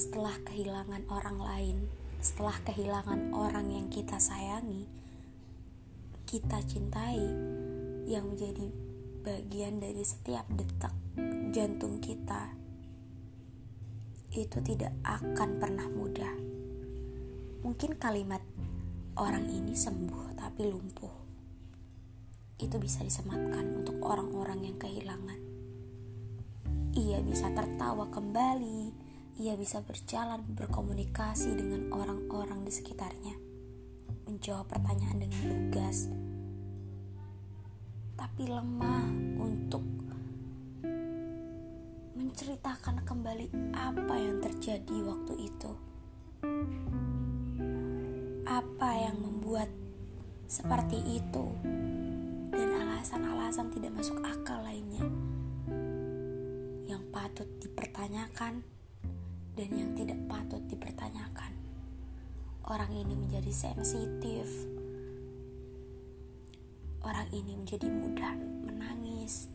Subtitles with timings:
[0.00, 1.76] setelah kehilangan orang lain,
[2.24, 4.88] setelah kehilangan orang yang kita sayangi,
[6.24, 7.20] kita cintai,
[8.08, 8.72] yang menjadi
[9.20, 10.96] bagian dari setiap detak
[11.52, 12.48] jantung kita,
[14.32, 16.32] itu tidak akan pernah mudah.
[17.60, 18.40] Mungkin kalimat
[19.20, 21.16] orang ini sembuh tapi lumpuh
[22.56, 25.40] itu bisa disematkan untuk orang-orang yang kehilangan.
[26.96, 29.09] Ia bisa tertawa kembali,
[29.40, 33.32] ia bisa berjalan berkomunikasi dengan orang-orang di sekitarnya,
[34.28, 36.12] menjawab pertanyaan dengan lugas,
[38.20, 39.08] tapi lemah
[39.40, 39.80] untuk
[42.20, 45.72] menceritakan kembali apa yang terjadi waktu itu.
[48.44, 49.72] Apa yang membuat
[50.44, 51.48] seperti itu
[53.00, 55.00] alasan-alasan tidak masuk akal lainnya
[56.84, 58.60] yang patut dipertanyakan
[59.54, 61.52] dan yang tidak patut dipertanyakan.
[62.70, 64.46] Orang ini menjadi sensitif.
[67.00, 68.36] Orang ini menjadi mudah
[68.68, 69.48] menangis,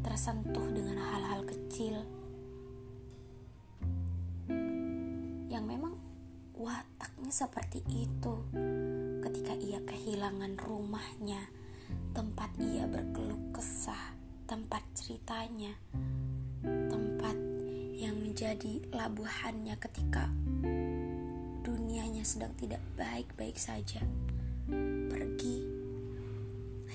[0.00, 2.00] tersentuh dengan hal-hal kecil
[5.52, 6.00] yang memang
[6.56, 8.34] wataknya seperti itu
[9.20, 11.52] ketika ia kehilangan rumahnya,
[12.16, 14.16] tempat ia berkeluh kesah,
[14.48, 15.76] tempat ceritanya,
[18.40, 20.32] menjadi labuhannya ketika
[21.60, 24.00] dunianya sedang tidak baik-baik saja.
[25.12, 25.60] Pergi,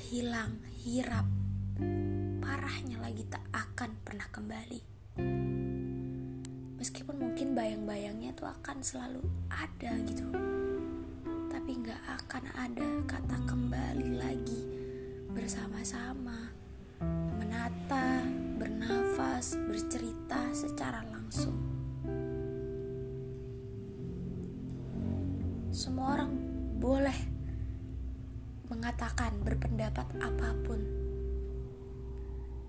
[0.09, 1.29] hilang, hirap,
[2.41, 4.81] parahnya lagi tak akan pernah kembali.
[6.81, 9.21] Meskipun mungkin bayang-bayangnya tuh akan selalu
[9.53, 10.25] ada gitu
[11.53, 14.61] tapi gak akan ada kata kembali lagi
[15.29, 16.49] bersama-sama
[17.38, 18.25] menata,
[18.57, 21.57] bernafas, bercerita secara langsung.
[25.73, 26.31] Semua orang
[26.77, 27.19] boleh
[28.69, 30.85] mengatakan berpendapat apa pun,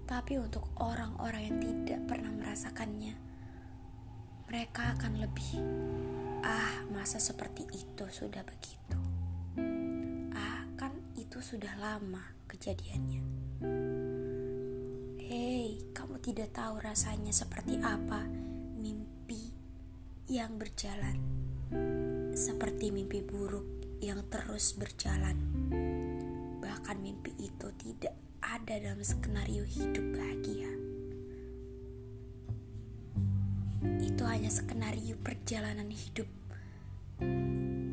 [0.09, 3.15] tapi untuk orang-orang yang tidak pernah merasakannya,
[4.49, 5.61] mereka akan lebih
[6.47, 9.01] Ah, masa seperti itu sudah begitu.
[10.31, 13.19] Ah, kan itu sudah lama kejadiannya.
[15.27, 18.23] Hei, kamu tidak tahu rasanya seperti apa
[18.79, 19.51] mimpi
[20.31, 21.19] yang berjalan.
[22.31, 25.35] Seperti mimpi buruk yang terus berjalan.
[26.63, 30.71] Bahkan mimpi itu tidak ada dalam skenario hidup bahagia.
[34.07, 36.31] itu hanya skenario perjalanan hidup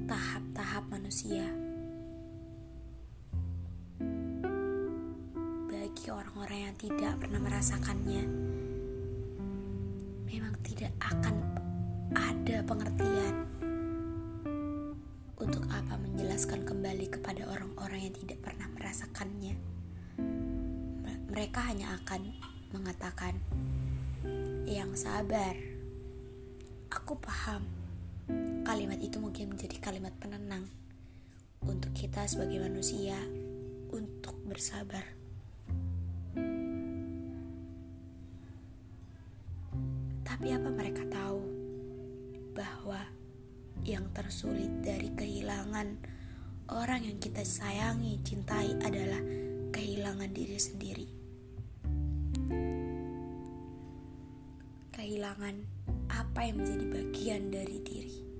[0.05, 1.72] tahap-tahap manusia
[5.93, 8.25] bagi orang-orang yang tidak pernah merasakannya.
[10.25, 11.35] Memang tidak akan
[12.17, 13.45] ada pengertian
[15.37, 19.53] untuk apa menjelaskan kembali kepada orang-orang yang tidak pernah merasakannya.
[21.29, 22.41] Mereka hanya akan
[22.73, 23.37] mengatakan
[24.65, 25.53] yang sabar.
[26.89, 27.69] Aku paham
[28.65, 30.65] kalimat itu mungkin menjadi kalimat penenang
[31.61, 33.21] untuk kita sebagai manusia
[33.93, 35.22] untuk bersabar.
[43.83, 45.99] Yang tersulit dari kehilangan
[46.71, 49.19] orang yang kita sayangi, cintai adalah
[49.75, 51.07] kehilangan diri sendiri.
[54.95, 55.55] Kehilangan
[56.07, 58.32] apa yang menjadi bagian dari diri.